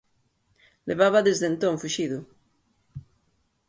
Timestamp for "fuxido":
1.81-2.19